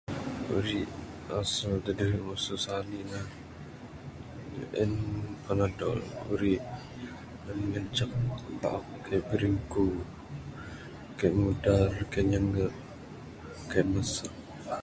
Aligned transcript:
Uri 0.57 0.79
asal 1.39 1.73
da 1.85 1.91
adeh 1.93 2.13
masu 2.27 2.53
sani 2.65 2.99
ne 3.09 3.21
en 4.81 4.93
Panadol 5.43 5.99
uri 6.31 6.53
da 7.45 7.51
ngancak 7.69 8.11
kaik 9.05 9.23
bringku 9.31 9.85
kaik 11.19 11.33
mudar 11.41 11.91
kaik 12.11 12.27
nyingek 12.29 12.71
kaik 13.71 13.87
mesek. 13.91 14.33